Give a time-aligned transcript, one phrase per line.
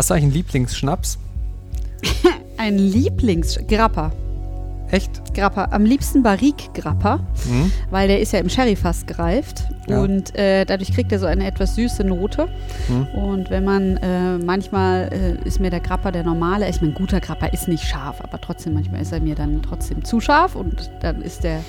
[0.00, 1.18] Hast du eigentlich einen Lieblingsschnaps?
[2.56, 4.10] Ein Lieblingsgrappa.
[4.90, 5.34] Echt?
[5.34, 5.64] Grappa.
[5.72, 7.70] Am liebsten Barrique Grappa, Mhm.
[7.90, 9.64] weil der ist ja im Sherryfass gereift.
[9.88, 10.00] Ja.
[10.00, 12.48] Und äh, dadurch kriegt er so eine etwas süße Note.
[12.88, 13.08] Mhm.
[13.08, 17.20] Und wenn man, äh, manchmal äh, ist mir der Grappa der normale, ich meine, guter
[17.20, 20.90] Grappa ist nicht scharf, aber trotzdem, manchmal ist er mir dann trotzdem zu scharf und
[21.02, 21.60] dann ist der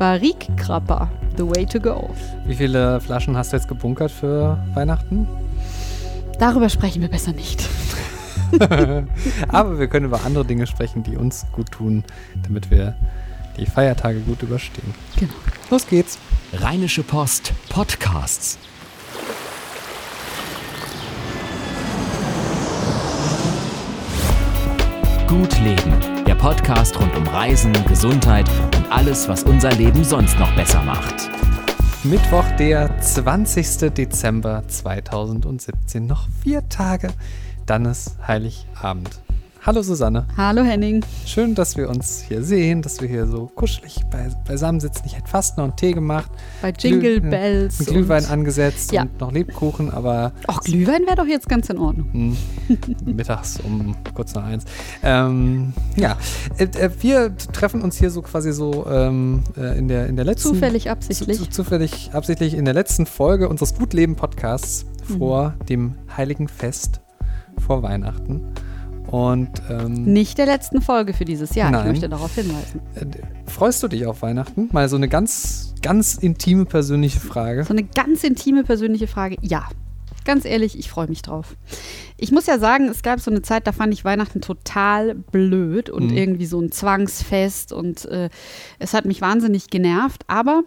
[0.00, 2.10] Barrique Grappa the way to go.
[2.46, 5.28] Wie viele Flaschen hast du jetzt gebunkert für Weihnachten?
[6.38, 7.66] Darüber sprechen wir besser nicht.
[9.48, 12.04] Aber wir können über andere Dinge sprechen, die uns gut tun,
[12.42, 12.94] damit wir
[13.56, 14.94] die Feiertage gut überstehen.
[15.18, 15.32] Genau.
[15.70, 16.18] Los geht's.
[16.52, 18.58] Rheinische Post Podcasts.
[25.26, 30.54] Gut Leben, der Podcast rund um Reisen, Gesundheit und alles, was unser Leben sonst noch
[30.54, 31.28] besser macht.
[32.10, 33.92] Mittwoch, der 20.
[33.92, 36.06] Dezember 2017.
[36.06, 37.08] Noch vier Tage,
[37.66, 39.20] dann ist Heiligabend.
[39.66, 40.28] Hallo Susanne.
[40.36, 41.04] Hallo Henning.
[41.24, 45.02] Schön, dass wir uns hier sehen, dass wir hier so kuschelig bei, beisammen sitzen.
[45.06, 46.30] Ich hätte fast noch einen Tee gemacht,
[46.62, 47.80] Bei Jingle Glüh- Bells.
[47.80, 49.02] einen Glühwein angesetzt Ja.
[49.02, 52.12] und noch Lebkuchen, aber Ach, Glühwein wäre doch jetzt ganz in Ordnung.
[52.12, 52.36] Hm,
[53.16, 54.66] mittags um kurz nach eins.
[55.02, 56.16] Ähm, ja,
[56.58, 60.26] äh, äh, wir treffen uns hier so quasi so ähm, äh, in, der, in der
[60.26, 60.50] letzten.
[60.50, 61.38] Zufällig, absichtlich.
[61.38, 65.18] Zu, zu, zufällig, absichtlich in der letzten Folge unseres Gutleben-Podcasts Mhm.
[65.18, 67.00] vor dem Heiligen Fest
[67.64, 68.42] vor Weihnachten.
[69.16, 71.70] Und ähm, Nicht der letzten Folge für dieses Jahr.
[71.70, 71.86] Nein.
[71.86, 72.80] Ich möchte darauf hinweisen.
[72.96, 73.06] äh,
[73.50, 74.68] freust du dich auf Weihnachten?
[74.72, 77.64] Mal so eine ganz, ganz intime persönliche Frage.
[77.64, 79.36] So eine ganz intime persönliche Frage.
[79.40, 79.68] Ja.
[80.26, 81.56] Ganz ehrlich, ich freue mich drauf.
[82.16, 85.88] Ich muss ja sagen, es gab so eine Zeit, da fand ich Weihnachten total blöd
[85.88, 86.16] und Mhm.
[86.16, 88.28] irgendwie so ein Zwangsfest und äh,
[88.80, 90.62] es hat mich wahnsinnig genervt, aber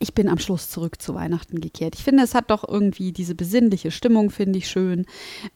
[0.00, 1.96] ich bin am Schluss zurück zu Weihnachten gekehrt.
[1.96, 5.06] Ich finde, es hat doch irgendwie diese besinnliche Stimmung, finde ich schön.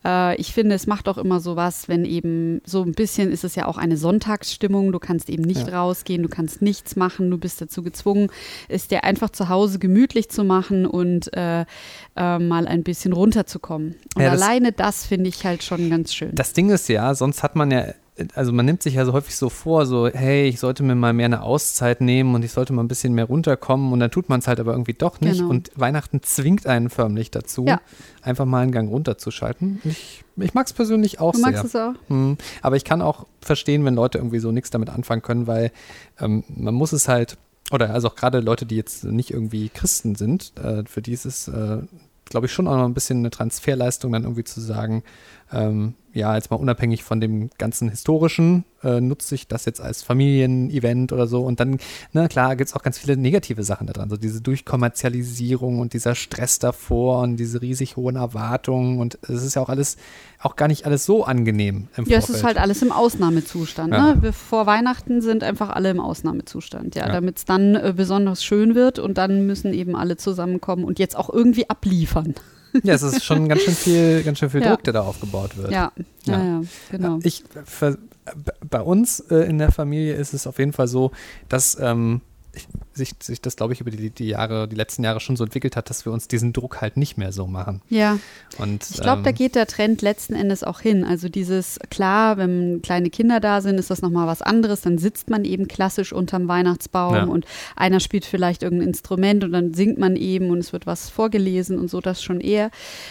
[0.05, 3.45] Äh, ich finde, es macht auch immer so was, wenn eben so ein bisschen ist
[3.45, 4.91] es ja auch eine Sonntagsstimmung.
[4.91, 5.79] Du kannst eben nicht Ja.
[5.83, 8.31] rausgehen, du kannst nichts machen, du bist dazu gezwungen,
[8.69, 11.61] es dir einfach zu Hause gemütlich zu machen und äh,
[12.17, 13.95] äh, mal ein bisschen runterzukommen.
[14.17, 16.35] Und Ja, das- alleine das finde ich halt schon ganz schön.
[16.35, 17.95] Das Ding ist ja, sonst hat man ja,
[18.34, 21.12] also man nimmt sich ja so häufig so vor, so, hey, ich sollte mir mal
[21.12, 24.28] mehr eine Auszeit nehmen und ich sollte mal ein bisschen mehr runterkommen und dann tut
[24.28, 25.50] man es halt aber irgendwie doch nicht Genau.
[25.50, 27.80] und Weihnachten zwingt einen förmlich dazu, Ja.
[28.22, 29.80] einfach mal einen Gang runterzuschalten.
[29.84, 31.50] Ich, ich mag es persönlich auch du sehr.
[31.50, 31.94] magst es auch?
[32.08, 35.72] Hm, aber ich kann auch verstehen, wenn Leute irgendwie so nichts damit anfangen können, weil
[36.20, 37.36] ähm, man muss es halt,
[37.70, 41.24] oder also auch gerade Leute, die jetzt nicht irgendwie Christen sind, äh, für die ist
[41.24, 41.78] es, äh,
[42.27, 45.02] glaube ich, schon auch noch ein bisschen eine Transferleistung, dann irgendwie zu sagen,
[45.52, 50.02] ähm, ja, jetzt mal unabhängig von dem ganzen Historischen, äh, nutze ich das jetzt als
[50.02, 51.42] Familienevent oder so.
[51.42, 51.79] Und dann,
[52.13, 54.11] na klar, gibt es auch ganz viele negative Sachen daran.
[54.11, 58.98] So diese Durchkommerzialisierung und dieser Stress davor und diese riesig hohen Erwartungen.
[58.98, 59.96] Und es ist ja auch alles,
[60.39, 62.36] auch gar nicht alles so angenehm im Ja, es Vorfeld.
[62.39, 63.92] ist halt alles im Ausnahmezustand.
[63.95, 64.14] Ja.
[64.14, 64.33] Ne?
[64.34, 67.13] Vor Weihnachten sind einfach alle im Ausnahmezustand, ja, Ja.
[67.13, 71.17] damit es dann äh, besonders schön wird und dann müssen eben alle zusammenkommen und jetzt
[71.17, 72.34] auch irgendwie abliefern.
[72.84, 74.70] Ja, es ist schon ganz schön viel, ganz schön viel Ja.
[74.70, 75.70] Druck, der da aufgebaut wird.
[75.70, 75.92] Ja,
[76.24, 76.60] ja, Ja.
[76.90, 77.18] genau.
[77.22, 77.96] Ich, b-
[78.70, 81.10] bei uns äh, in der Familie ist es auf jeden Fall so,
[81.48, 82.20] dass ähm,
[82.55, 85.45] ich, sich, sich das, glaube ich, über die, die Jahre, die letzten Jahre schon so
[85.45, 87.80] entwickelt hat, dass wir uns diesen Druck halt nicht mehr so machen.
[87.89, 88.19] Ja,
[88.58, 91.05] Und, ich glaube, da ähm, geht der Trend letzten Endes auch hin.
[91.05, 94.83] Also dieses, klar, wenn kleine Kinder da sind, ist das nochmal was anderes.
[94.83, 97.25] Dann sitzt man eben klassisch unterm Weihnachtsbaum Ja.
[97.25, 101.08] und einer spielt vielleicht irgendein Instrument und dann singt man eben und es wird was
[101.11, 102.70] vorgelesen und so, das schon eher.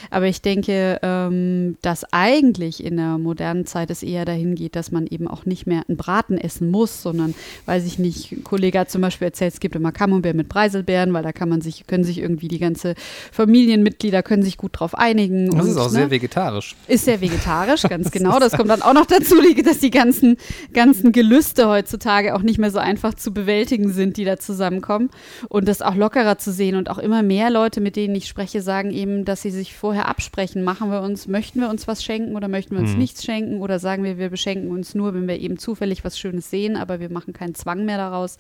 [0.09, 4.91] Aber ich denke, ähm, dass eigentlich in der modernen Zeit es eher dahin geht, dass
[4.91, 7.33] man eben auch nicht mehr einen Braten essen muss, sondern,
[7.65, 11.13] weiß ich nicht, ein Kollege hat zum Beispiel erzählt, es gibt immer Camembert mit Preiselbeeren,
[11.13, 12.95] weil da kann man sich, können sich irgendwie die ganze
[13.31, 15.49] Familienmitglieder können sich gut drauf einigen.
[15.51, 15.89] das und, ist auch ne?
[15.89, 16.75] sehr vegetarisch.
[16.87, 18.39] Ist sehr vegetarisch, ganz genau.
[18.39, 20.37] Das kommt dann auch noch dazu, dass die ganzen,
[20.73, 25.09] ganzen Gelüste heutzutage auch nicht mehr so einfach zu bewältigen sind, die da zusammenkommen.
[25.49, 26.75] Und das auch lockerer zu sehen.
[26.75, 30.07] Und auch immer mehr Leute, mit denen ich spreche, sagen eben, dass sie sich vorher
[30.07, 30.63] absprechen.
[30.63, 32.99] Machen wir uns, möchten wir uns was schenken oder möchten wir uns Mhm.
[32.99, 33.61] nichts schenken?
[33.61, 36.99] Oder sagen wir, wir beschenken uns nur, wenn wir eben zufällig was Schönes sehen, aber
[36.99, 38.37] wir machen keinen Zwang mehr daraus.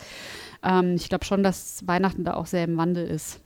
[0.63, 3.39] Ähm, ich glaube schon, dass Weihnachten da auch sehr im Wandel ist.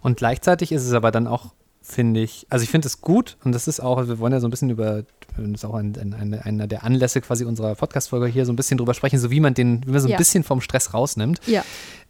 [0.00, 3.52] Und gleichzeitig ist es aber dann auch, finde ich, also ich finde es gut und
[3.52, 5.04] das ist auch, wir wollen ja so ein bisschen über,
[5.36, 8.56] das ist auch ein, ein, ein, einer der Anlässe quasi unserer Podcast-Folge hier, so ein
[8.56, 10.16] bisschen drüber sprechen, so wie man den, wie man so ein Ja.
[10.18, 11.40] bisschen vom Stress rausnimmt.
[11.46, 11.64] Ja.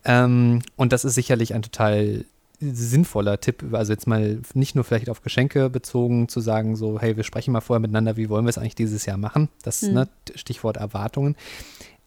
[0.04, 2.24] Ähm, und das ist sicherlich ein total
[2.60, 7.16] sinnvoller Tipp, also jetzt mal nicht nur vielleicht auf Geschenke bezogen, zu sagen, so, hey,
[7.16, 9.48] wir sprechen mal vorher miteinander, wie wollen wir es eigentlich dieses Jahr machen?
[9.64, 9.92] Das Mhm.
[9.94, 11.34] ne, Stichwort Erwartungen.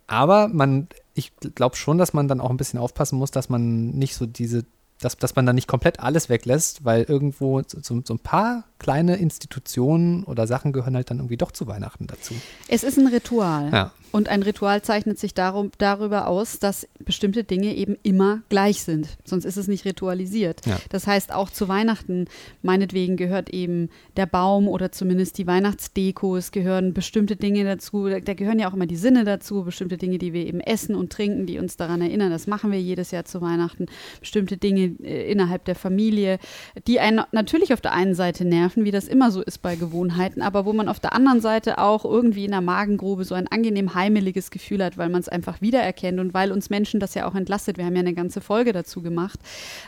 [0.07, 3.91] Aber man, ich glaube schon, dass man dann auch ein bisschen aufpassen muss, dass man
[3.91, 4.65] nicht so diese
[4.99, 9.17] dass, dass man da nicht komplett alles weglässt, weil irgendwo so, so ein paar kleine
[9.17, 12.33] Institutionen oder Sachen gehören halt dann irgendwie doch zu Weihnachten dazu.
[12.67, 13.71] Es ist ein Ritual.
[13.71, 13.91] Ja.
[14.11, 19.09] Und ein Ritual zeichnet sich darum, darüber aus, dass bestimmte Dinge eben immer gleich sind.
[19.25, 20.65] Sonst ist es nicht ritualisiert.
[20.65, 20.77] Ja.
[20.89, 22.27] Das heißt, auch zu Weihnachten,
[22.61, 26.37] meinetwegen gehört eben der Baum oder zumindest die Weihnachtsdeko.
[26.37, 28.07] Es gehören bestimmte Dinge dazu.
[28.07, 29.63] Da gehören ja auch immer die Sinne dazu.
[29.63, 32.31] Bestimmte Dinge, die wir eben essen und trinken, die uns daran erinnern.
[32.31, 33.87] Das machen wir jedes Jahr zu Weihnachten.
[34.21, 36.39] Bestimmte Dinge äh, innerhalb der Familie,
[36.87, 40.41] die einen natürlich auf der einen Seite nerven, wie das immer so ist bei Gewohnheiten,
[40.41, 43.95] aber wo man auf der anderen Seite auch irgendwie in der Magengrube so ein angenehm
[43.95, 47.35] heimeliges Gefühl hat, weil man es einfach wiedererkennt und weil uns Menschen das ja auch
[47.35, 47.77] entlastet.
[47.77, 49.39] Wir haben ja eine ganze Folge dazu gemacht,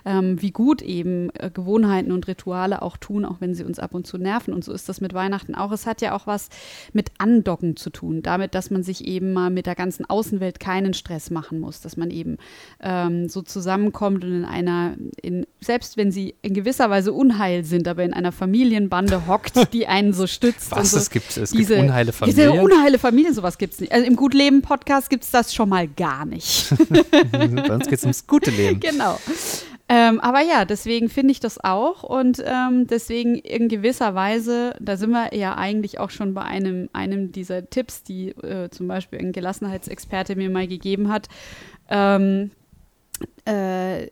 [0.05, 3.93] ähm, wie gut eben äh, Gewohnheiten und Rituale auch tun, auch wenn sie uns ab
[3.93, 4.53] und zu nerven.
[4.53, 5.71] Und so ist das mit Weihnachten auch.
[5.71, 6.49] Es hat ja auch was
[6.93, 10.93] mit Andocken zu tun, damit, dass man sich eben mal mit der ganzen Außenwelt keinen
[10.93, 12.37] Stress machen muss, dass man eben
[12.81, 14.86] ähm, so zusammenkommt und in einer,
[15.21, 19.87] in, selbst wenn sie in gewisser Weise unheil sind, aber in einer Familienbande hockt, die
[19.87, 20.71] einen so stützt.
[20.71, 20.97] Was, so.
[20.97, 22.59] es gibt, es diese, gibt unheile Diese Familien.
[22.59, 23.91] unheile Familie, sowas gibt es nicht.
[23.91, 26.73] Also im Gutleben-Podcast gibt es das schon mal gar nicht.
[27.31, 28.79] Bei uns geht es ums gute Leben.
[28.79, 29.19] genau.
[29.89, 34.97] Ähm, aber ja, deswegen finde ich das auch und ähm, deswegen in gewisser Weise, da
[34.97, 39.19] sind wir ja eigentlich auch schon bei einem, einem dieser Tipps, die äh, zum Beispiel
[39.19, 41.29] ein Gelassenheitsexperte mir mal gegeben hat.
[41.89, 42.51] Ähm,
[43.47, 44.07] äh,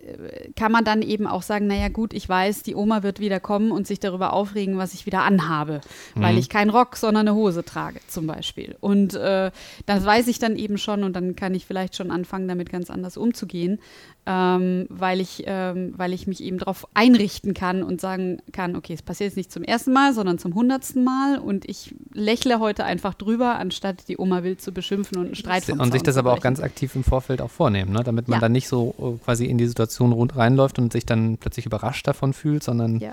[0.56, 3.72] kann man dann eben auch sagen, naja gut, ich weiß, die Oma wird wieder kommen
[3.72, 5.82] und sich darüber aufregen, was ich wieder anhabe,
[6.16, 6.40] weil Mhm.
[6.40, 8.76] ich keinen Rock, sondern eine Hose trage zum Beispiel.
[8.80, 9.52] Und äh,
[9.86, 12.90] das weiß ich dann eben schon und dann kann ich vielleicht schon anfangen, damit ganz
[12.90, 13.80] anders umzugehen,
[14.28, 18.94] ähm, weil, ich, ähm, weil ich mich eben darauf einrichten kann und sagen kann, okay,
[18.94, 22.86] es passiert jetzt nicht zum ersten Mal, sondern zum hundertsten Mal und ich lächle heute
[22.86, 26.18] einfach drüber, anstatt die Oma wild zu beschimpfen und einen Streit vom Und sich das
[26.18, 28.02] aber auch ganz aktiv im Vorfeld auch vornehmen, ne?
[28.04, 28.42] damit man Ja.
[28.42, 32.08] dann nicht so äh, quasi in die Situation rund reinläuft und sich dann plötzlich überrascht
[32.08, 33.12] davon fühlt, sondern Ja.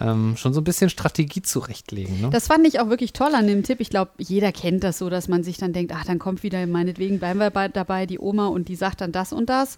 [0.00, 2.20] ähm, schon so ein bisschen Strategie zurechtlegen.
[2.22, 2.30] Ne?
[2.30, 3.80] Das fand ich auch wirklich toll an dem Tipp.
[3.80, 6.66] Ich glaube, jeder kennt das so, dass man sich dann denkt, ach, dann kommt wieder,
[6.66, 9.76] meinetwegen bleiben wir bei, dabei, die Oma und die sagt dann das und das.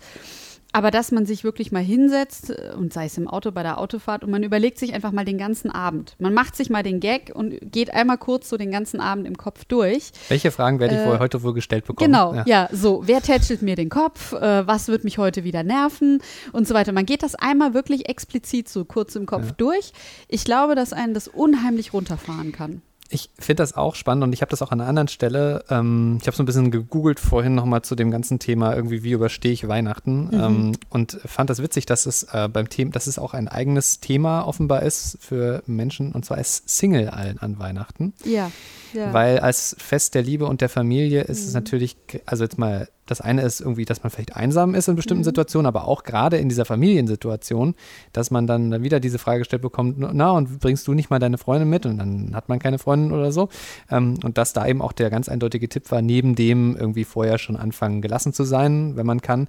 [0.74, 3.78] Aber dass man sich wirklich mal hinsetzt äh, und sei es im Auto bei der
[3.78, 6.16] Autofahrt und man überlegt sich einfach mal den ganzen Abend.
[6.18, 9.36] Man macht sich mal den Gag und geht einmal kurz so den ganzen Abend im
[9.38, 10.10] Kopf durch.
[10.28, 12.10] Welche Fragen werde ich Äh, wohl heute wohl gestellt bekommen?
[12.10, 12.68] Genau, ja.
[12.72, 16.18] so, wer tätschelt mir den Kopf, äh, was wird mich heute wieder nerven
[16.52, 16.90] und so weiter.
[16.90, 19.52] Man geht das einmal wirklich explizit so kurz im Kopf Ja.
[19.56, 19.92] durch.
[20.26, 22.82] Ich glaube, dass einen das unheimlich runterfahren kann.
[23.10, 25.64] Ich finde das auch spannend und ich habe das auch an einer anderen Stelle.
[25.70, 29.12] Ähm, ich habe so ein bisschen gegoogelt vorhin nochmal zu dem ganzen Thema irgendwie, wie
[29.12, 33.18] überstehe ich Weihnachten ähm, und fand das witzig, dass es äh, beim Thema, dass es
[33.18, 38.14] auch ein eigenes Thema offenbar ist für Menschen und zwar ist Single allen an Weihnachten.
[38.24, 38.50] Ja,
[38.94, 39.12] ja.
[39.12, 41.54] Weil als Fest der Liebe und der Familie ist es Mhm.
[41.54, 41.96] natürlich,
[42.26, 45.26] also jetzt mal, das eine ist irgendwie, dass man vielleicht einsam ist in bestimmten Mhm.
[45.26, 47.74] Situationen, aber auch gerade in dieser Familiensituation,
[48.12, 51.38] dass man dann, wieder diese Frage gestellt bekommt, na und bringst du nicht mal deine
[51.38, 53.48] Freundin mit und dann hat man keine Freundin oder so.
[53.90, 57.38] Ähm, und dass da eben auch der ganz eindeutige Tipp war, neben dem irgendwie vorher
[57.38, 59.48] schon anfangen gelassen zu sein, wenn man kann,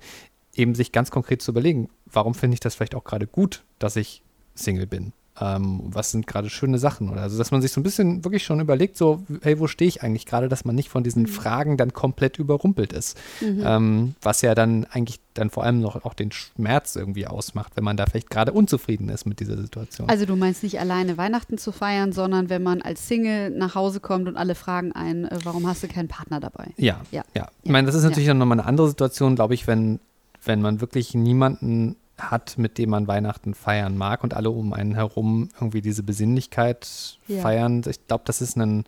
[0.54, 3.96] eben sich ganz konkret zu überlegen, warum finde ich das vielleicht auch gerade gut, dass
[3.96, 4.24] ich
[4.54, 5.14] Single bin?
[5.40, 7.10] Ähm, was sind gerade schöne Sachen?
[7.10, 9.90] Oder also, dass man sich so ein bisschen wirklich schon überlegt, so, hey, wo stehe
[9.90, 13.18] ich eigentlich gerade, dass man nicht von diesen Fragen dann komplett überrumpelt ist.
[13.42, 13.64] Mhm.
[13.66, 17.84] Ähm, was ja dann eigentlich dann vor allem noch auch den Schmerz irgendwie ausmacht, wenn
[17.84, 20.08] man da vielleicht gerade unzufrieden ist mit dieser Situation.
[20.10, 24.00] Also du meinst nicht alleine Weihnachten zu feiern, sondern wenn man als Single nach Hause
[24.00, 26.72] kommt und alle fragen einen, äh, warum hast du keinen Partner dabei?
[26.78, 27.24] Ja, Ja.
[27.36, 27.50] ja.
[27.64, 30.00] Ich meine, das ist natürlich dann nochmal eine andere Situation, glaube ich, wenn,
[30.44, 34.96] wenn man wirklich niemanden hat, mit dem man Weihnachten feiern mag und alle um einen
[34.96, 37.42] herum irgendwie diese Besinnlichkeit Ja.
[37.42, 37.82] feiern.
[37.90, 38.86] Ich glaube, das ist ein,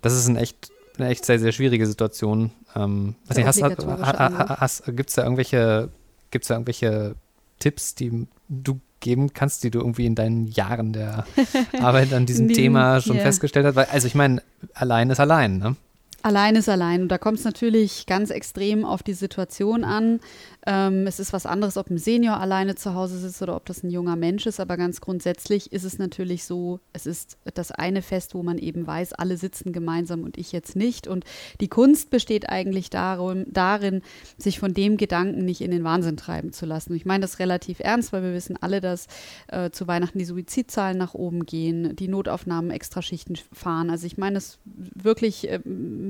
[0.00, 2.50] das ist ein echt, eine echt sehr, sehr schwierige Situation.
[2.74, 4.48] Ähm, Der nicht, hast, hast, obligatorische Anlauf.
[4.60, 5.90] hast, gibt es da irgendwelche,
[6.30, 7.14] gibt's da irgendwelche
[7.58, 11.26] Tipps, die du geben kannst, die du irgendwie in deinen Jahren der
[11.80, 13.22] Arbeit an diesem Die- Thema schon ja.
[13.22, 13.74] festgestellt hast?
[13.74, 14.42] Weil, also ich meine,
[14.74, 15.76] allein ist allein, ne?
[16.24, 17.02] Allein ist allein.
[17.02, 20.20] Und da kommt es natürlich ganz extrem auf die Situation an.
[20.64, 23.82] Ähm, es ist was anderes, ob ein Senior alleine zu Hause sitzt oder ob das
[23.82, 24.60] ein junger Mensch ist.
[24.60, 28.86] Aber ganz grundsätzlich ist es natürlich so, es ist das eine Fest, wo man eben
[28.86, 31.08] weiß, alle sitzen gemeinsam und ich jetzt nicht.
[31.08, 31.24] Und
[31.60, 34.02] die Kunst besteht eigentlich darum, darin,
[34.38, 36.92] sich von dem Gedanken nicht in den Wahnsinn treiben zu lassen.
[36.92, 39.08] Und ich meine das relativ ernst, weil wir wissen alle, dass
[39.48, 43.90] äh, zu Weihnachten die Suizidzahlen nach oben gehen, die Notaufnahmen Extraschichten fahren.
[43.90, 45.58] Also ich meine das wirklich äh,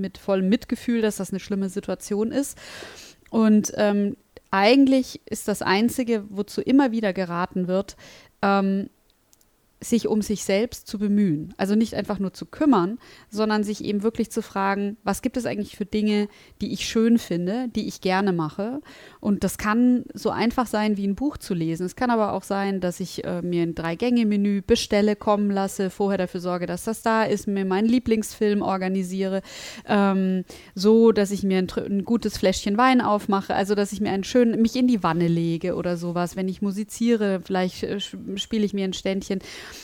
[0.02, 2.59] mit vollem Mitgefühl, dass das eine schlimme Situation ist.
[3.30, 4.18] Und ähm,
[4.50, 7.97] eigentlich ist das Einzige, wozu immer wieder geraten wird,
[8.42, 8.90] ähm,
[9.82, 11.52] sich um sich selbst zu bemühen.
[11.56, 12.98] Also nicht einfach nur zu kümmern,
[13.28, 16.28] sondern sich eben wirklich zu fragen, was gibt es eigentlich für Dinge,
[16.60, 18.80] die ich schön finde, die ich gerne mache.
[19.20, 21.84] Und das kann so einfach sein, wie ein Buch zu lesen.
[21.84, 26.18] Es kann aber auch sein, dass ich äh, mir ein Drei-Gänge-Menü bestelle, kommen lasse, vorher
[26.18, 29.42] dafür sorge, dass das da ist, mir meinen Lieblingsfilm organisiere,
[29.86, 34.10] ähm, so, dass ich mir ein, ein, gutes Fläschchen Wein aufmache, also dass ich mir
[34.10, 36.36] einen schönen, mich in die Wanne lege oder sowas.
[36.36, 39.40] Wenn ich musiziere, vielleicht äh, spiele ich mir ein Ständchen.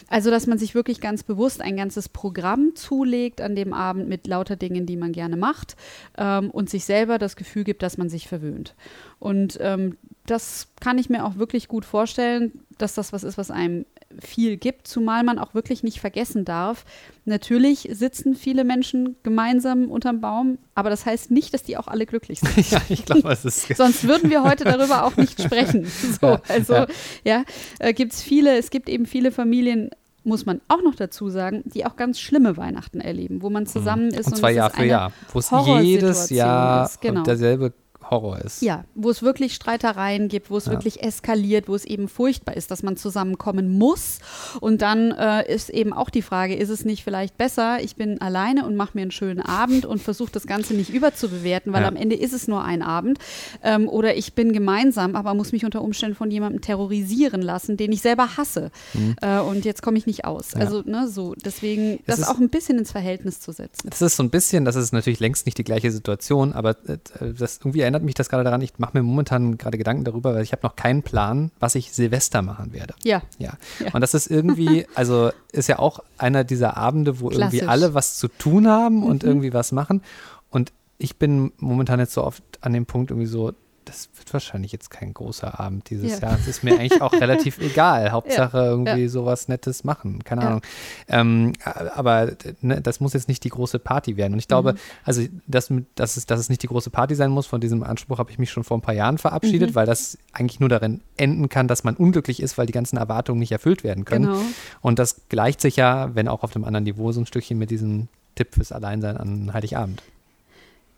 [0.08, 4.26] Also, dass man sich wirklich ganz bewusst ein ganzes Programm zulegt an dem Abend mit
[4.26, 5.76] lauter Dingen, die man gerne macht
[6.16, 8.74] ähm, und sich selber das Gefühl gibt, dass man sich verwöhnt.
[9.18, 13.50] Und ähm, das kann ich mir auch wirklich gut vorstellen, dass das was ist, was
[13.50, 13.86] einem
[14.20, 16.84] viel gibt, zumal man auch wirklich nicht vergessen darf.
[17.24, 22.06] Natürlich sitzen viele Menschen gemeinsam unterm Baum, aber das heißt nicht, dass die auch alle
[22.06, 22.70] glücklich sind.
[22.70, 23.68] ja, ich glaube, es ist.
[23.76, 25.86] Sonst würden wir heute darüber auch nicht sprechen.
[26.20, 26.86] So, also, ja,
[27.24, 27.44] ja
[27.78, 29.90] äh, gibt es viele, es gibt eben viele Familien,
[30.24, 34.08] muss man auch noch dazu sagen, die auch ganz schlimme Weihnachten erleben, wo man zusammen
[34.08, 34.26] ist.
[34.26, 35.50] Und zwar und Jahr für Jahr, wo es
[35.82, 37.22] jedes Jahr ist, genau.
[37.22, 37.72] derselbe
[38.10, 38.62] Horror ist.
[38.62, 40.72] Ja, wo es wirklich Streitereien gibt, wo es ja.
[40.72, 44.18] wirklich eskaliert, wo es eben furchtbar ist, dass man zusammenkommen muss.
[44.60, 48.20] Und dann äh, ist eben auch die Frage, ist es nicht vielleicht besser, ich bin
[48.20, 51.88] alleine und mache mir einen schönen Abend und versuche das Ganze nicht überzubewerten, weil ja.
[51.88, 53.18] am Ende ist es nur ein Abend.
[53.62, 57.92] Ähm, oder ich bin gemeinsam, aber muss mich unter Umständen von jemandem terrorisieren lassen, den
[57.92, 58.70] ich selber hasse.
[58.94, 59.16] Mhm.
[59.20, 60.52] Äh, und jetzt komme ich nicht aus.
[60.52, 60.60] Ja.
[60.60, 61.34] Also, ne, so.
[61.44, 63.88] Deswegen, das auch ein bisschen ins Verhältnis zu setzen.
[63.88, 66.98] Das ist so ein bisschen, das ist natürlich längst nicht die gleiche Situation, aber äh,
[67.38, 70.34] das irgendwie erinnert erinnert mich das gerade daran, ich mache mir momentan gerade Gedanken darüber,
[70.34, 72.94] weil ich habe noch keinen Plan, was ich Silvester machen werde.
[73.02, 73.22] Ja.
[73.38, 73.54] ja.
[73.80, 73.92] ja.
[73.92, 77.60] Und das ist irgendwie, also ist ja auch einer dieser Abende, wo Klassisch.
[77.60, 79.28] irgendwie alle was zu tun haben und mhm.
[79.28, 80.02] irgendwie was machen.
[80.50, 83.52] Und ich bin momentan jetzt so oft an dem Punkt irgendwie so,
[83.88, 86.28] das wird wahrscheinlich jetzt kein großer Abend dieses ja.
[86.28, 86.38] Jahr.
[86.38, 88.12] Es ist mir eigentlich auch relativ egal.
[88.12, 89.08] Hauptsache irgendwie ja.
[89.08, 90.22] sowas Nettes machen.
[90.24, 90.62] Keine Ahnung.
[91.08, 94.34] Ähm, aber ne, das muss jetzt nicht die große Party werden.
[94.34, 94.78] Und ich glaube, mhm.
[95.04, 98.18] also dass, dass, es, dass es nicht die große Party sein muss, von diesem Anspruch
[98.18, 99.74] habe ich mich schon vor ein paar Jahren verabschiedet, mhm.
[99.74, 103.40] weil das eigentlich nur darin enden kann, dass man unglücklich ist, weil die ganzen Erwartungen
[103.40, 104.26] nicht erfüllt werden können.
[104.26, 104.40] Genau.
[104.82, 107.70] Und das gleicht sich ja, wenn auch auf einem anderen Niveau, so ein Stückchen mit
[107.70, 110.02] diesem Tipp fürs Alleinsein an Heiligabend.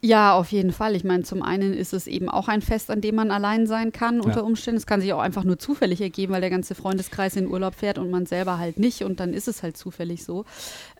[0.02, 0.96] Ja, auf jeden Fall.
[0.96, 3.92] Ich meine, zum einen ist es eben auch ein Fest, an dem man allein sein
[3.92, 4.44] kann unter ja.
[4.44, 4.78] Umständen.
[4.78, 7.98] Es kann sich auch einfach nur zufällig ergeben, weil der ganze Freundeskreis in Urlaub fährt
[7.98, 10.46] und man selber halt nicht und dann ist es halt zufällig so.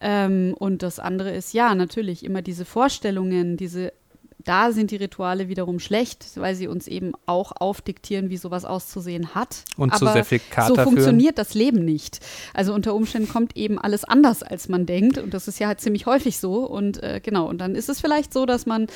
[0.02, 3.95] Ähm, und das andere ist, ja, natürlich immer diese Vorstellungen, diese
[4.44, 9.35] da sind die Rituale wiederum schlecht, weil sie uns eben auch aufdiktieren, wie sowas auszusehen
[9.35, 9.64] hat.
[9.76, 11.47] Und zu sehr viel Kater So funktioniert führen.
[11.47, 12.20] das Leben nicht.
[12.54, 15.18] Also unter Umständen kommt eben alles anders, als man denkt.
[15.18, 16.66] Und das ist ja halt ziemlich häufig so.
[16.66, 18.87] Und äh, genau, und dann ist es vielleicht so, dass man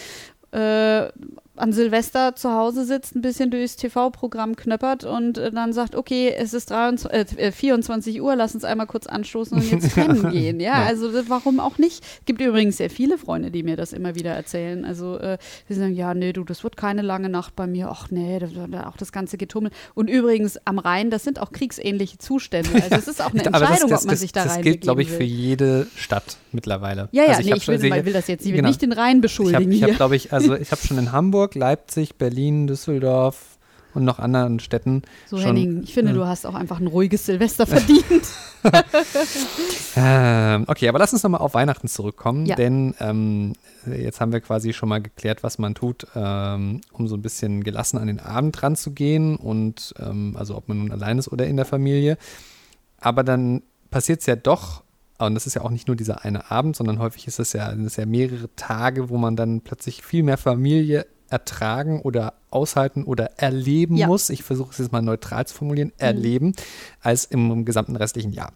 [0.52, 1.08] äh,
[1.56, 6.34] an Silvester zu Hause sitzt, ein bisschen durchs TV-Programm knöppert und äh, dann sagt, okay,
[6.36, 10.58] es ist 23, äh, 24 Uhr, lass uns einmal kurz anstoßen und jetzt pennen gehen.
[10.58, 10.86] Ja, ja.
[10.86, 12.02] also warum auch nicht?
[12.02, 14.84] Es gibt übrigens sehr viele Freunde, die mir das immer wieder erzählen.
[14.84, 17.88] Also äh, die sagen, ja, nee, du, das wird keine lange Nacht bei mir.
[17.88, 18.50] Ach nee, das,
[18.84, 19.70] auch das ganze Getummel.
[19.94, 22.70] Und übrigens am Rhein, das sind auch kriegsähnliche Zustände.
[22.84, 24.80] Also es ist auch eine Entscheidung, das, das, ob man sich da rein Das gilt,
[24.82, 27.08] glaube ich, für jede Stadt mittlerweile.
[27.12, 28.68] Ja, ja, also ich, nee, ich will, also, will, das jetzt genau.
[28.68, 29.70] nicht den Rhein beschuldigen.
[29.72, 33.58] Ich habe, hab, glaube ich, also ich habe schon in Hamburg Hamburg, Leipzig, Berlin, Düsseldorf
[33.92, 35.02] und noch anderen Städten.
[35.26, 38.26] So, schon, Henning, ich finde, äh, du hast auch einfach ein ruhiges Silvester verdient.
[39.96, 42.56] ähm, okay, aber lass uns nochmal auf Weihnachten zurückkommen, ja.
[42.56, 43.52] denn ähm,
[43.84, 47.62] jetzt haben wir quasi schon mal geklärt, was man tut, ähm, um so ein bisschen
[47.62, 51.56] gelassen an den Abend ranzugehen und ähm, also ob man nun allein ist oder in
[51.56, 52.16] der Familie.
[52.98, 54.82] Aber dann passiert es ja doch
[55.18, 57.72] und das ist ja auch nicht nur dieser eine Abend, sondern häufig ist es ja,
[57.72, 63.96] ja mehrere Tage, wo man dann plötzlich viel mehr Familie ertragen oder aushalten oder erleben
[63.96, 64.06] ja.
[64.06, 64.30] muss.
[64.30, 65.94] Ich versuche es jetzt mal neutral zu formulieren, mhm.
[65.98, 66.52] erleben,
[67.02, 68.52] als im, im gesamten restlichen Jahr.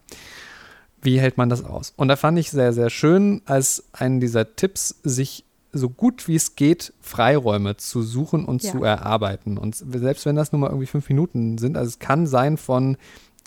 [1.01, 1.93] Wie hält man das aus?
[1.97, 6.35] Und da fand ich sehr, sehr schön, als einen dieser Tipps, sich so gut wie
[6.35, 8.71] es geht, Freiräume zu suchen und ja.
[8.71, 9.57] zu erarbeiten.
[9.57, 12.97] Und selbst wenn das nur mal irgendwie fünf Minuten sind, also es kann sein von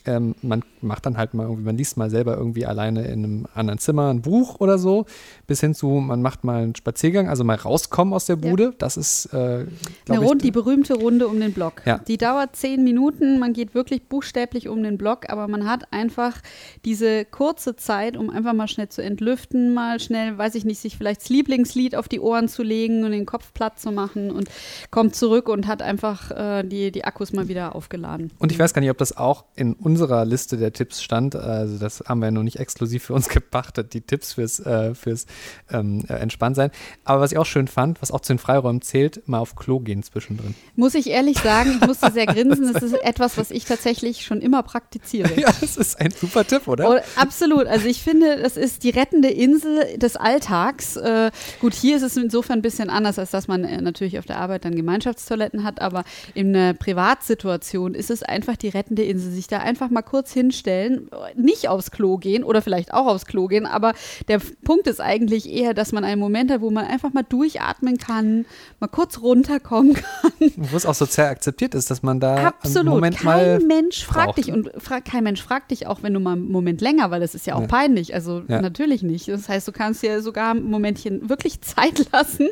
[0.04, 3.46] ähm, man macht dann halt mal irgendwie, man liest mal selber irgendwie alleine in einem
[3.54, 5.06] anderen Zimmer ein Buch oder so,
[5.46, 8.64] bis hin zu, man macht mal einen Spaziergang, also mal rauskommen aus der Bude.
[8.64, 8.72] Ja.
[8.78, 9.66] Das ist, äh,
[10.08, 11.82] Eine Runde, die berühmte Runde um den Block.
[11.84, 11.98] Ja.
[11.98, 16.40] Die dauert zehn Minuten, man geht wirklich buchstäblich um den Block, aber man hat einfach
[16.84, 20.96] diese kurze Zeit, um einfach mal schnell zu entlüften, mal schnell, weiß ich nicht, sich
[20.96, 24.48] vielleicht das Lieblingslied auf die Ohren zu legen und den Kopf platt zu machen und
[24.90, 28.30] kommt zurück und hat einfach äh, die, die Akkus mal wieder aufgeladen.
[28.38, 31.36] Und ich weiß gar nicht, ob das auch in unserer Liste der Tipps stand.
[31.36, 34.94] Also das haben wir ja noch nicht exklusiv für uns gepachtet, die Tipps fürs, äh,
[34.94, 35.26] fürs
[35.70, 36.70] ähm, äh, Entspanntsein.
[37.04, 39.80] Aber was ich auch schön fand, was auch zu den Freiräumen zählt, mal auf Klo
[39.80, 40.54] gehen zwischendrin.
[40.76, 42.72] Muss ich ehrlich sagen, ich musste sehr grinsen.
[42.72, 45.30] Das ist etwas, was ich tatsächlich schon immer praktiziere.
[45.42, 46.88] Ja, das ist ein super Tipp, oder?
[46.88, 47.66] Oh, absolut.
[47.66, 50.96] Also ich finde, das ist die rettende Insel des Alltags.
[50.96, 54.26] Äh, gut, hier ist es insofern ein bisschen anders, als dass man äh, natürlich auf
[54.26, 59.32] der Arbeit dann Gemeinschaftstoiletten hat, aber in einer Privatsituation ist es einfach die rettende Insel,
[59.32, 63.46] sich da einfach mal kurz hinstellen, nicht aufs Klo gehen oder vielleicht auch aufs Klo
[63.46, 63.92] gehen, aber
[64.28, 67.98] der Punkt ist eigentlich eher, dass man einen Moment hat, wo man einfach mal durchatmen
[67.98, 68.46] kann,
[68.80, 70.52] mal kurz runterkommen kann.
[70.56, 72.94] Wo es auch sozial akzeptiert ist, dass man da Absolut.
[72.94, 74.38] Moment kein mal Mensch fragt braucht.
[74.38, 77.20] dich und fra kein Mensch fragt dich auch, wenn du mal einen Moment länger, weil
[77.20, 77.66] das ist ja auch Ja.
[77.66, 78.14] peinlich.
[78.14, 78.60] Also Ja.
[78.60, 79.28] natürlich nicht.
[79.28, 82.48] Das heißt, du kannst dir sogar ein Momentchen wirklich Zeit lassen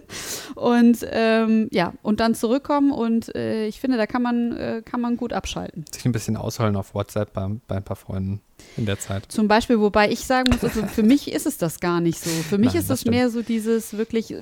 [0.55, 5.01] und ähm, ja, und dann zurückkommen und äh, ich finde, da kann man, äh, kann
[5.01, 5.85] man gut abschalten.
[5.93, 8.41] sich ein bisschen ausholen auf WhatsApp bei, bei ein paar Freunden
[8.77, 9.25] in der Zeit.
[9.29, 12.29] Zum Beispiel, wobei ich sagen muss, also für mich ist es das gar nicht so.
[12.29, 14.35] Für mich Nein, ist das es mehr so dieses wirklich,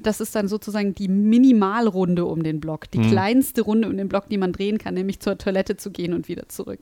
[0.00, 3.10] das ist dann sozusagen die Minimalrunde um den Block, die Mhm.
[3.10, 6.28] kleinste Runde um den Block, die man drehen kann, nämlich zur Toilette zu gehen und
[6.28, 6.80] wieder zurück.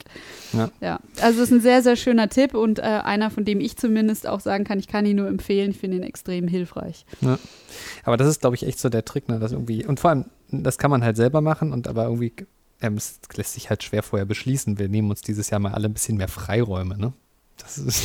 [0.53, 0.71] Ja.
[0.81, 1.01] ja.
[1.21, 4.29] Also es ist ein sehr, sehr schöner Tipp und äh, einer, von dem ich zumindest
[4.29, 7.07] auch sagen kann, ich kann ihn nur empfehlen, ich finde ihn extrem hilfreich.
[8.05, 10.27] Aber das ist, glaube ich, echt so der Trick, ne, dass irgendwie, und vor allem,
[10.51, 12.33] das kann man halt selber machen und aber irgendwie,
[12.85, 14.79] ähm, es lässt sich halt schwer vorher beschließen.
[14.79, 17.13] Wir nehmen uns dieses Jahr mal alle ein bisschen mehr Freiräume, ne?
[17.57, 18.03] Das ist,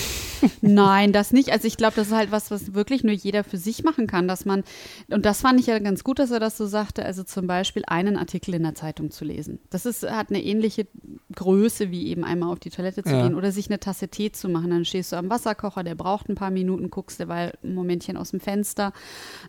[0.62, 1.52] Nein, das nicht.
[1.52, 4.28] Also ich glaube, das ist halt was, was wirklich nur jeder für sich machen kann,
[4.28, 4.64] dass man,
[5.10, 7.84] und das fand ich ja ganz gut, dass er das so sagte, also zum Beispiel
[7.88, 9.60] einen Artikel in der Zeitung zu lesen.
[9.70, 10.88] Das ist, hat eine ähnliche
[11.36, 13.24] Größe, wie eben einmal auf die Toilette zu Ja.
[13.24, 14.70] gehen oder sich eine Tasse Tee zu machen.
[14.70, 18.32] Dann stehst du am Wasserkocher, der braucht ein paar Minuten, guckst derweil ein Momentchen aus
[18.32, 18.94] dem Fenster.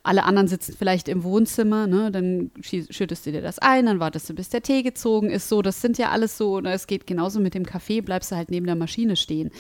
[0.03, 2.11] Alle anderen sitzen vielleicht im Wohnzimmer, ne?
[2.11, 5.49] dann schüttest du dir das ein, dann wartest du, bis der Tee gezogen ist.
[5.49, 8.37] So, das sind ja alles so, oder es geht genauso mit dem Kaffee, bleibst du
[8.37, 9.51] halt neben der Maschine stehen.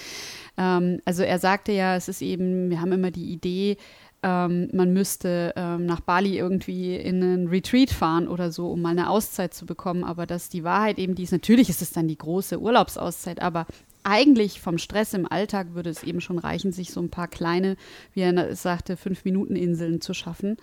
[0.56, 3.76] Ähm, also er sagte ja, es ist eben, wir haben immer die Idee,
[4.22, 8.90] ähm, man müsste ähm, nach Bali irgendwie in einen Retreat fahren oder so, um mal
[8.90, 10.04] eine Auszeit zu bekommen.
[10.04, 13.66] Aber dass die Wahrheit eben die ist, natürlich ist es dann die große Urlaubsauszeit, aber
[14.02, 17.76] eigentlich vom Stress im Alltag würde es eben schon reichen, sich so ein paar kleine,
[18.14, 20.56] wie er es sagte, Fünf-Minuten-Inseln zu schaffen.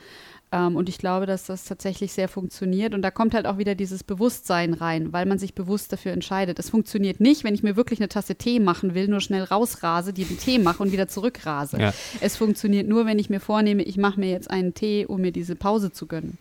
[0.51, 2.93] Ähm, und ich glaube, dass das tatsächlich sehr funktioniert.
[2.93, 6.57] Und da kommt halt auch wieder dieses Bewusstsein rein, weil man sich bewusst dafür entscheidet.
[6.59, 10.13] Es funktioniert nicht, wenn ich mir wirklich eine Tasse Tee machen will, nur schnell rausrase,
[10.13, 11.79] die den Tee mache und wieder zurückrase.
[11.79, 11.93] Ja.
[12.21, 15.31] Es funktioniert nur, wenn ich mir vornehme, ich mache mir jetzt einen Tee, um mir
[15.31, 16.37] diese Pause zu gönnen.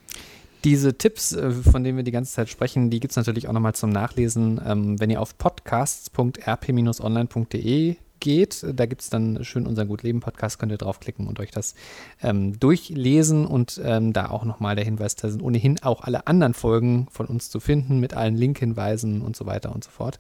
[0.67, 3.53] Diese Tipps, äh, von denen wir die ganze Zeit sprechen, die gibt es natürlich auch
[3.53, 8.67] nochmal zum Nachlesen, ähm, wenn ihr auf podcasts.rp-online.de geht.
[8.75, 11.77] Da gibt es dann schön unseren Gut Leben Podcast, könnt ihr draufklicken und euch das
[12.21, 13.47] ähm, durchlesen.
[13.47, 17.27] Und ähm, da auch nochmal der Hinweis, da sind ohnehin auch alle anderen Folgen von
[17.27, 20.19] uns zu finden, mit allen Linkhinweisen und so weiter und so fort.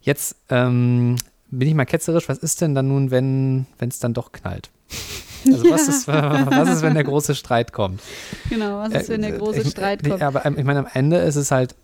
[0.00, 1.16] Jetzt ähm,
[1.50, 4.70] bin ich mal ketzerisch, was ist denn dann nun, wenn es dann doch knallt?
[5.46, 8.00] Also was, ist, was ist, wenn der große Streit kommt?
[8.48, 10.22] Genau, was ist, wenn der Äh, große ich- Streit nee, kommt?
[10.22, 11.74] Aber ähm, ich meine, am Ende ist es halt,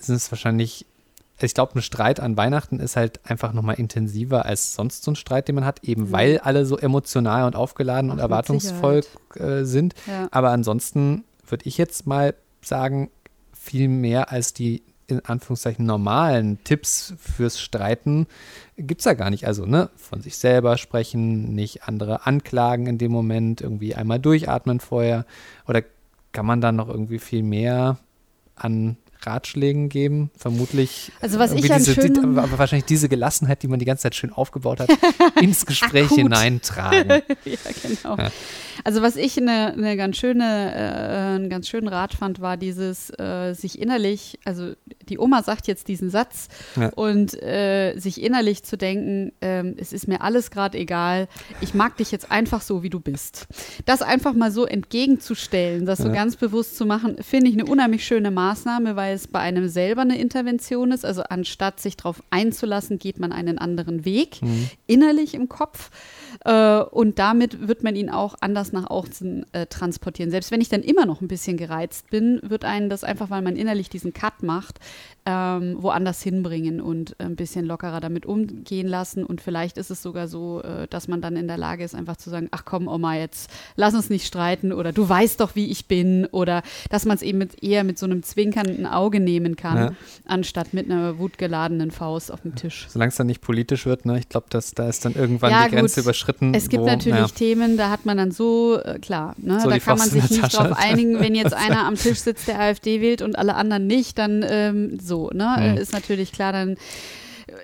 [0.00, 0.86] es ist wahrscheinlich,
[1.40, 5.16] ich glaube, ein Streit an Weihnachten ist halt einfach nochmal intensiver als sonst so ein
[5.16, 6.12] Streit, den man hat, eben Mhm.
[6.12, 9.02] weil alle so emotional und aufgeladen und Ach, mit erwartungsvoll
[9.34, 9.94] äh, sind.
[10.06, 10.28] Ja.
[10.30, 13.10] Aber ansonsten würde ich jetzt mal sagen,
[13.52, 18.26] viel mehr als die in Anführungszeichen normalen Tipps fürs Streiten
[18.76, 19.46] gibt es ja gar nicht.
[19.46, 24.80] Also, ne, von sich selber sprechen, nicht andere anklagen in dem Moment, irgendwie einmal durchatmen
[24.80, 25.24] vorher.
[25.66, 25.82] Oder
[26.32, 27.98] kann man dann noch irgendwie viel mehr
[28.56, 30.30] an Ratschlägen geben?
[30.36, 31.12] Vermutlich.
[31.20, 34.02] Also was ich irgendwie an diese, die, aber wahrscheinlich diese Gelassenheit, die man die ganze
[34.04, 34.90] Zeit schön aufgebaut hat,
[35.40, 36.18] ins Gespräch Akut.
[36.18, 37.10] hineintragen.
[37.44, 38.16] ja, genau.
[38.16, 38.30] Ja.
[38.84, 43.10] Also was ich eine, eine ganz schöne, äh, einen ganz schönen Rat fand, war dieses
[43.18, 44.72] äh, sich innerlich, also
[45.08, 46.88] die Oma sagt jetzt diesen Satz Ja.
[46.90, 51.28] und äh, sich innerlich zu denken, ähm, es ist mir alles gerade egal,
[51.60, 53.46] ich mag dich jetzt einfach so, wie du bist.
[53.86, 58.04] Das einfach mal so entgegenzustellen, das so ganz bewusst zu machen, finde ich eine unheimlich
[58.04, 61.04] schöne Maßnahme, weil es bei einem selber eine Intervention ist.
[61.04, 64.70] Also anstatt sich darauf einzulassen, geht man einen anderen Weg, Mhm.
[64.86, 65.90] innerlich im Kopf.
[66.44, 70.30] Äh, und damit wird man ihn auch anders nach außen äh, transportieren.
[70.30, 73.42] Selbst wenn ich dann immer noch ein bisschen gereizt bin, wird einen das einfach, weil
[73.42, 74.78] man innerlich diesen Cut macht,
[75.26, 79.24] ähm, woanders hinbringen und ein bisschen lockerer damit umgehen lassen.
[79.24, 82.16] Und vielleicht ist es sogar so, äh, dass man dann in der Lage ist, einfach
[82.16, 85.66] zu sagen, ach komm, Oma, jetzt lass uns nicht streiten oder du weißt doch, wie
[85.70, 89.56] ich bin oder dass man es eben mit, eher mit so einem zwinkernden Auge nehmen
[89.56, 89.92] kann, Ja.
[90.24, 92.86] anstatt mit einer wutgeladenen Faust auf dem Tisch.
[92.88, 94.18] Solange es dann nicht politisch wird, ne?
[94.18, 96.04] Ich glaube, dass da ist dann irgendwann Ja, die Grenze gut.
[96.04, 96.54] überschritten.
[96.54, 97.26] Es gibt wo, natürlich ja.
[97.26, 100.40] Themen, da hat man dann so, äh, klar, ne, So da kann man sich nicht
[100.40, 100.56] Tasche.
[100.58, 104.18] drauf einigen, wenn jetzt einer am Tisch sitzt, der AfD wählt und alle anderen nicht,
[104.18, 105.76] dann ähm, so, ne, Mhm.
[105.76, 106.76] äh, ist natürlich klar, dann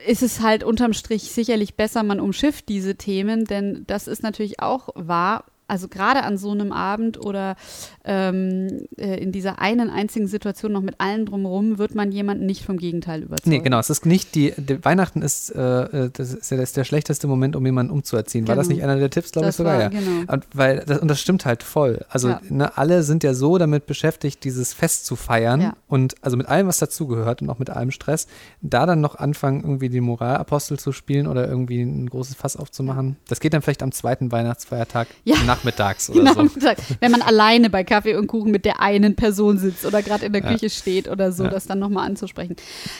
[0.06, 4.60] ist es halt unterm Strich sicherlich besser, man umschifft diese Themen, denn das ist natürlich
[4.60, 5.44] auch wahr.
[5.72, 7.56] Also gerade an so einem Abend oder
[8.04, 12.64] ähm, äh, in dieser einen einzigen Situation noch mit allen drumherum wird man jemanden nicht
[12.64, 13.50] vom Gegenteil überzeugen.
[13.50, 13.78] Nee, genau.
[13.78, 17.26] Es ist nicht die, die Weihnachten ist, äh, das ist ja das ist der schlechteste
[17.26, 18.46] Moment, um jemanden umzuerziehen.
[18.48, 18.76] War das Genau.
[18.76, 19.74] nicht einer der Tipps, glaube ich sogar?
[19.74, 19.88] war- ja.
[19.88, 20.30] genau.
[20.32, 22.04] Und, weil, das, und das stimmt halt voll.
[22.10, 22.40] Also Ja.
[22.50, 25.76] ne, alle sind ja so damit beschäftigt, dieses Fest zu feiern Ja.
[25.88, 28.26] und also mit allem, was dazugehört und auch mit allem Stress,
[28.60, 33.16] da dann noch anfangen, irgendwie den Moralapostel zu spielen oder irgendwie ein großes Fass aufzumachen.
[33.28, 35.36] Das geht dann vielleicht am zweiten Weihnachtsfeiertag Ja.
[35.62, 36.60] Nachmittags oder Genau, so.
[37.00, 40.32] wenn man alleine bei Kaffee und Kuchen mit der einen Person sitzt oder gerade in
[40.32, 40.48] der Ja.
[40.52, 41.50] Küche steht oder so, Ja.
[41.50, 42.56] das dann nochmal anzusprechen.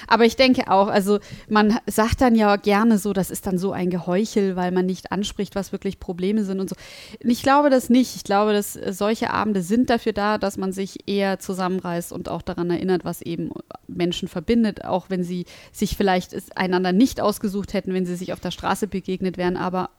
[0.07, 3.72] Aber ich denke auch, also man sagt dann ja gerne so, das ist dann so
[3.72, 6.77] ein Geheuchel, weil man nicht anspricht, was wirklich Probleme sind und so.
[7.20, 8.16] Ich glaube das nicht.
[8.16, 12.29] Ich glaube, dass äh, solche Abende sind dafür da, dass man sich eher zusammenreißt und
[12.29, 13.51] auch daran erinnert, was eben
[13.88, 18.40] Menschen verbindet, auch wenn sie sich vielleicht einander nicht ausgesucht hätten, wenn sie sich auf
[18.40, 19.90] der Straße begegnet wären, aber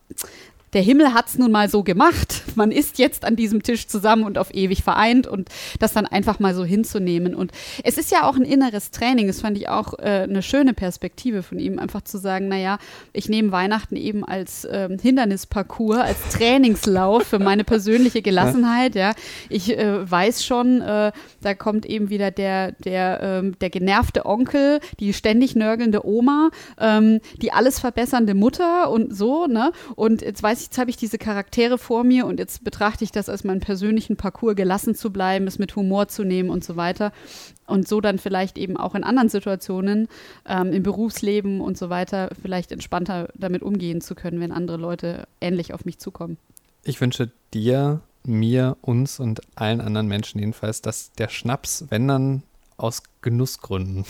[0.74, 2.44] der Himmel hat es nun mal so gemacht.
[2.56, 6.40] Man ist jetzt an diesem Tisch zusammen und auf ewig vereint und das dann einfach
[6.40, 7.36] mal so hinzunehmen.
[7.36, 7.52] Und
[7.84, 9.28] es ist ja auch ein inneres Training.
[9.28, 12.78] Das fand ich auch äh, eine schöne Perspektive von ihm, einfach zu sagen, naja,
[13.14, 18.96] ich nehme Weihnachten eben als ähm, Hindernisparcours, als Trainingslauf für meine persönliche Gelassenheit.
[18.96, 19.12] Ja,
[19.50, 24.80] ich äh, weiß schon, äh, da kommt eben wieder der, der, ähm, der genervte Onkel,
[25.00, 29.72] die ständig nörgelnde Oma, ähm, die alles verbessernde Mutter und so, ne?
[29.96, 33.12] Und jetzt weiß ich, jetzt habe ich diese Charaktere vor mir und jetzt betrachte ich
[33.12, 36.76] das als meinen persönlichen Parcours, gelassen zu bleiben, es mit Humor zu nehmen und so
[36.76, 37.12] weiter.
[37.66, 40.08] Und so dann vielleicht eben auch in anderen Situationen,
[40.46, 45.28] ähm, im Berufsleben und so weiter, vielleicht entspannter damit umgehen zu können, wenn andere Leute
[45.40, 46.38] ähnlich auf mich zukommen.
[46.84, 52.44] Ich wünsche dir, mir, uns und allen anderen Menschen jedenfalls, dass der Schnaps, wenn dann
[52.78, 54.06] aus Genussgründen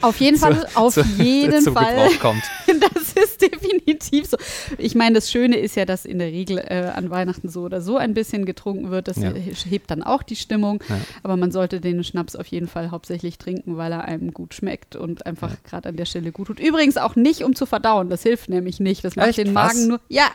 [0.00, 2.10] Auf jeden Fall, auf zu, jeden zum Fall.
[2.20, 2.42] Kommt.
[2.80, 4.36] Das ist definitiv so.
[4.78, 7.80] Ich meine, das Schöne ist ja, dass in der Regel äh, an Weihnachten so oder
[7.80, 9.08] so ein bisschen getrunken wird.
[9.08, 9.32] Das Ja.
[9.68, 10.82] hebt dann auch die Stimmung.
[10.88, 10.96] Ja.
[11.22, 14.96] Aber man sollte den Schnaps auf jeden Fall hauptsächlich trinken, weil er einem gut schmeckt
[14.96, 16.60] und einfach gerade an der Stelle gut tut.
[16.60, 18.08] Übrigens auch nicht, um zu verdauen.
[18.10, 19.04] Das hilft nämlich nicht.
[19.04, 19.38] Das macht Echt?
[19.38, 19.74] den Was?
[19.74, 20.00] Magen nur.
[20.08, 20.26] Ja,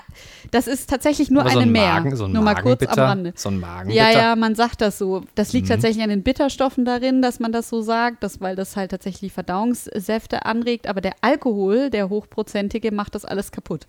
[0.52, 1.94] das ist tatsächlich nur so eine ein mehr.
[1.94, 3.34] Magen, so ein nur mal kurz am Rande.
[3.36, 4.12] So ein Magenbitter.
[4.12, 5.24] Ja, ja, man sagt das so.
[5.36, 5.72] Das liegt Mhm.
[5.74, 9.32] tatsächlich an den Bitterstoffen darin, dass man das so sagt, dass, weil das halt tatsächlich
[9.34, 10.88] Verdauungssäfte anregt.
[10.88, 13.86] Aber der Alkohol, der hochprozentige, macht das alles kaputt.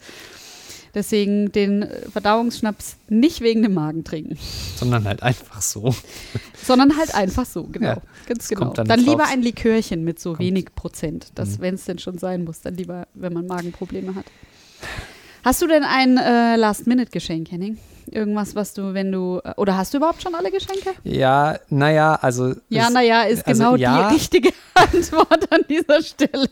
[0.95, 4.39] Deswegen den äh, Verdauungsschnaps nicht wegen dem Magen trinken,
[4.77, 5.95] Sondern halt einfach so.
[6.65, 7.87] sondern halt einfach so, genau.
[7.89, 8.73] Ja, Ganz genau.
[8.73, 10.41] dann Dann, lieber ein Likörchen mit so Kommt.
[10.41, 11.29] wenig Prozent.
[11.35, 11.63] Das, Mhm.
[11.63, 14.25] wenn es denn schon sein muss, dann lieber, wenn man Magenprobleme hat.
[15.45, 17.77] Hast du denn ein äh, Last-Minute-Geschenk, Henning?
[18.11, 20.91] Irgendwas, was du, wenn du, äh, oder hast du überhaupt schon alle Geschenke?
[21.05, 22.55] Ja, naja, also.
[22.69, 24.09] Ja, es- naja, ist also genau ja.
[24.09, 26.49] die richtige Antwort an dieser Stelle.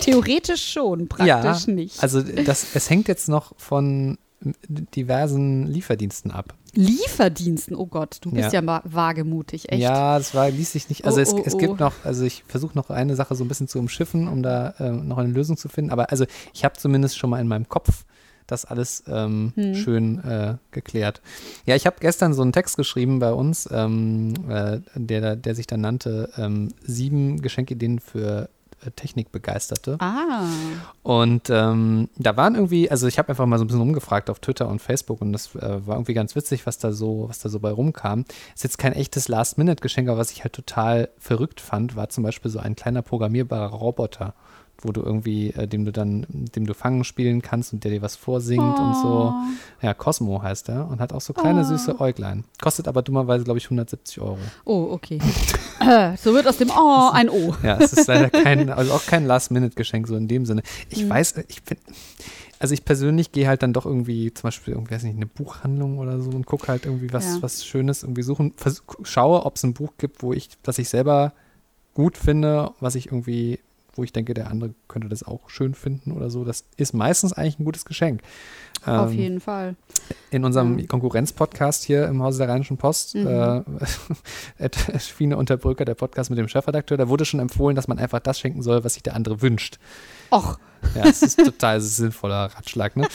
[0.00, 2.02] Theoretisch schon, praktisch ja, nicht.
[2.02, 4.18] Also das, es hängt jetzt noch von
[4.68, 6.54] diversen Lieferdiensten ab.
[6.74, 8.66] Lieferdiensten, oh Gott, du bist ja, Ja.
[8.66, 9.80] wa- wagemutig, echt.
[9.80, 11.04] Ja, das war, ließ sich nicht.
[11.06, 11.58] Also Oh, es, oh, es oh.
[11.58, 14.74] gibt noch, also ich versuche noch eine Sache so ein bisschen zu umschiffen, um da
[14.78, 15.90] äh, noch eine Lösung zu finden.
[15.92, 18.04] Aber also ich habe zumindest schon mal in meinem Kopf
[18.46, 19.74] das alles ähm, Hm.
[19.74, 21.20] schön äh, geklärt.
[21.66, 25.66] Ja, ich habe gestern so einen Text geschrieben bei uns, ähm, äh, der, der sich
[25.66, 28.48] dann nannte ähm, sieben Geschenkideen für
[28.84, 29.96] äh, Technikbegeisterte.
[30.00, 30.44] Ah,
[31.02, 34.40] Und ähm, da waren irgendwie, also ich habe einfach mal so ein bisschen rumgefragt auf
[34.40, 37.48] Twitter und Facebook und das äh, war irgendwie ganz witzig, was da so, was da
[37.48, 38.24] so bei rumkam.
[38.54, 42.50] Ist jetzt kein echtes Last-Minute-Geschenk, aber was ich halt total verrückt fand, war zum Beispiel
[42.50, 44.34] so ein kleiner programmierbarer Roboter,
[44.82, 48.02] wo du irgendwie, äh, dem du dann, dem du Fangen spielen kannst und der dir
[48.02, 49.32] was vorsingt und so.
[49.34, 49.42] Oh.
[49.80, 51.64] Ja, Cosmo heißt er und hat auch so kleine Oh.
[51.64, 52.44] süße Äuglein.
[52.60, 54.38] Kostet aber dummerweise, glaube ich, 170 Euro.
[54.64, 55.18] Oh, okay.
[55.80, 57.54] Äh, so wird aus dem Oh ein O.
[57.62, 60.62] Ja, es ist leider kein, also auch kein Last-Minute-Geschenk so in dem Sinne.
[60.90, 61.10] Ich Mhm.
[61.10, 61.78] weiß, ich bin,
[62.58, 65.98] also ich persönlich gehe halt dann doch irgendwie zum Beispiel, irgendwie, weiß nicht, eine Buchhandlung
[65.98, 67.42] oder so und gucke halt irgendwie was, Ja.
[67.42, 68.54] was Schönes irgendwie suchen,
[69.02, 71.32] schaue, ob es ein Buch gibt, wo ich, das ich selber
[71.94, 73.60] gut finde, was ich irgendwie,
[73.96, 76.44] wo ich denke, der andere könnte das auch schön finden oder so.
[76.44, 78.22] Das ist meistens eigentlich ein gutes Geschenk.
[78.86, 79.76] Auf Ähm, jeden Fall.
[80.30, 80.86] in unserem Ja.
[80.86, 83.26] Konkurrenz-Podcast hier im Hause der Rheinischen Post, Mhm.
[84.58, 84.68] äh,
[85.00, 88.38] Schwiene Unterbrücker, der Podcast mit dem Chefredakteur, da wurde schon empfohlen, dass man einfach das
[88.38, 89.78] schenken soll, was sich der andere wünscht.
[90.30, 90.58] Och,
[90.94, 93.06] Ja, es ist total sinnvoller Ratschlag, ne?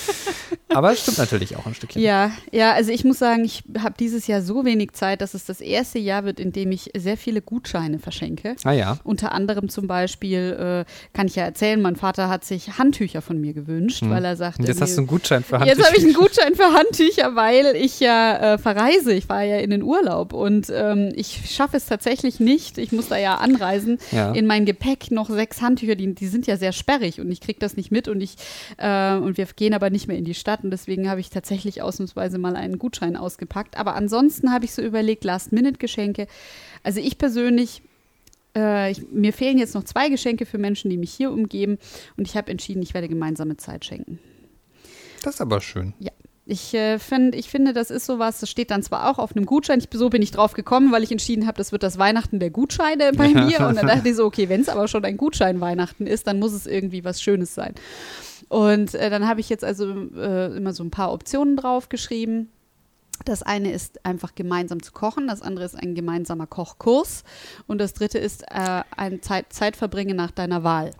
[0.74, 2.02] Aber es stimmt natürlich auch ein Stückchen.
[2.02, 5.46] ja, ja, also ich muss sagen, ich habe dieses Jahr so wenig Zeit, dass es
[5.46, 8.56] das erste Jahr wird, in dem ich sehr viele Gutscheine verschenke.
[8.64, 8.98] Ah ja.
[9.04, 13.40] Unter anderem zum Beispiel, äh, kann ich ja erzählen, mein Vater hat sich Handtücher von
[13.40, 14.10] mir gewünscht, Hm.
[14.10, 15.78] weil er sagte, Und jetzt hast du einen Gutschein für für Handtücher.
[15.78, 19.14] Jetzt habe ich einen Gutschein für Handtücher, weil ich ja äh, verreise.
[19.14, 22.78] Ich war ja in den Urlaub und ähm, ich schaffe es tatsächlich nicht.
[22.78, 24.00] Ich muss da ja anreisen.
[24.12, 24.32] Ja.
[24.32, 27.60] In mein Gepäck noch sechs Handtücher, die, die sind ja sehr sperrig und ich kriege
[27.60, 28.36] das nicht mit und ich
[28.78, 31.82] äh, und wir gehen aber nicht mehr in die Stadt und deswegen habe ich tatsächlich
[31.82, 33.78] ausnahmsweise mal einen Gutschein ausgepackt.
[33.78, 36.28] Aber ansonsten habe ich so überlegt, Last-Minute-Geschenke.
[36.84, 37.82] Also ich persönlich
[38.56, 41.78] äh, ich, mir fehlen jetzt noch zwei Geschenke für Menschen, die mich hier umgeben.
[42.18, 44.20] Und ich habe entschieden, ich werde gemeinsame Zeit schenken.
[45.24, 45.94] Das ist aber schön.
[46.00, 46.12] Ja.
[46.52, 49.46] Ich, äh, find, ich finde, das ist sowas, das steht dann zwar auch auf einem
[49.46, 52.40] Gutschein, ich, so bin ich drauf gekommen, weil ich entschieden habe, das wird das Weihnachten
[52.40, 53.68] der Gutscheine bei mir.
[53.68, 56.40] Und dann dachte ich so, okay, wenn es aber schon ein Gutschein Weihnachten ist, dann
[56.40, 57.76] muss es irgendwie was Schönes sein.
[58.48, 62.50] Und äh, dann habe ich jetzt also äh, immer so ein paar Optionen draufgeschrieben.
[63.26, 67.24] Das eine ist einfach gemeinsam zu kochen, das andere ist ein gemeinsamer Kochkurs
[67.68, 70.92] und das dritte ist äh, ein Zeit Zeitverbringen nach deiner Wahl.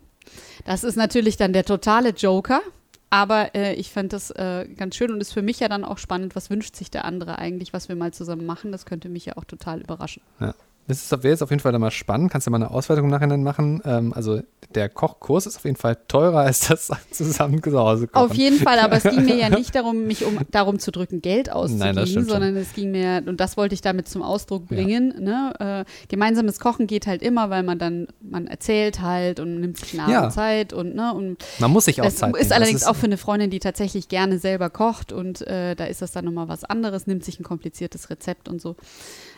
[0.66, 2.62] Das ist natürlich dann der totale Joker,
[3.10, 5.98] aber äh, ich fand das äh, ganz schön und ist für mich ja dann auch
[5.98, 8.72] spannend, was wünscht sich der andere eigentlich, was wir mal zusammen machen.
[8.72, 10.22] Das könnte mich ja auch total überraschen.
[10.40, 10.54] Ja.
[10.90, 12.32] Das wäre jetzt auf jeden Fall dann mal spannend.
[12.32, 13.80] Kannst du mal eine Auswertung nachher machen.
[13.86, 14.42] Ähm, also
[14.74, 18.32] der Kochkurs ist auf jeden Fall teurer als das zusammen zu Hause kochen.
[18.32, 21.22] Auf jeden Fall, aber es ging mir ja nicht darum, mich um darum zu drücken,
[21.22, 25.14] Geld auszugeben, Nein, sondern es ging mir, und das wollte ich damit zum Ausdruck bringen,
[25.16, 25.52] ja.
[25.60, 25.86] ne?
[25.86, 30.00] äh, gemeinsames Kochen geht halt immer, weil man dann, man erzählt halt und nimmt sich
[30.00, 30.30] eine ja.
[30.32, 33.06] Zeit und, ne, und man muss sich auch das Zeit ist allerdings ist auch für
[33.06, 36.64] eine Freundin, die tatsächlich gerne selber kocht und äh, da ist das dann nochmal was
[36.64, 38.76] anderes, nimmt sich ein kompliziertes Rezept und so.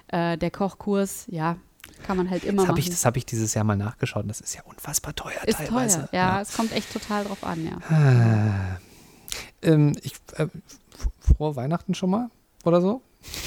[0.08, 1.58] Äh, der Kochkurs, ja,
[2.04, 2.80] kann man halt immer das machen.
[2.80, 5.58] Ich, das habe ich dieses Jahr mal nachgeschaut und das ist ja unfassbar teuer ist
[5.58, 6.00] teilweise.
[6.00, 6.10] Teuer.
[6.12, 8.78] Ja, ja, es kommt echt total drauf an, ja.
[9.62, 10.48] ähm, ich, äh,
[11.20, 12.30] frohe Weihnachten schon mal
[12.64, 13.02] oder so?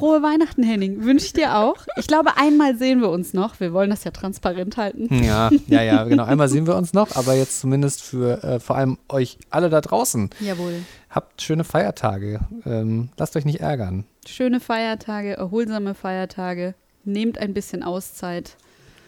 [0.00, 1.04] Frohe Weihnachten, Henning.
[1.04, 1.76] Wünsche ich dir auch.
[1.98, 3.60] Ich glaube, einmal sehen wir uns noch.
[3.60, 5.22] Wir wollen das ja transparent halten.
[5.22, 6.24] Ja, ja, ja, genau.
[6.24, 9.82] Einmal sehen wir uns noch, aber jetzt zumindest für äh, vor allem euch alle da
[9.82, 10.30] draußen.
[10.40, 10.84] Jawohl.
[11.10, 12.40] Habt schöne Feiertage.
[12.64, 14.04] Ähm, lasst euch nicht ärgern.
[14.26, 16.74] Schöne Feiertage, erholsame Feiertage.
[17.04, 18.56] Nehmt ein bisschen Auszeit.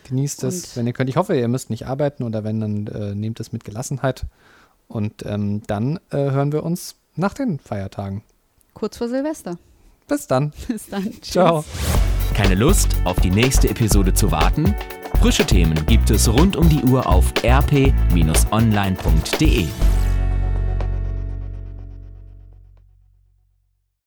[0.08, 1.10] Genießt es, wenn ihr könnt.
[1.10, 4.24] Ich hoffe, ihr müsst nicht arbeiten oder wenn, dann äh, nehmt es mit Gelassenheit.
[4.88, 8.22] Und ähm, dann äh, hören wir uns nach den Feiertagen.
[8.74, 9.58] Kurz vor Silvester.
[10.08, 10.52] Bis dann.
[10.68, 11.04] Bis dann.
[11.04, 11.30] Tschüss.
[11.30, 11.64] Ciao.
[12.34, 14.74] Keine Lust, auf die nächste Episode zu warten?
[15.20, 17.92] Frische Themen gibt es rund um die Uhr auf rp-online.de.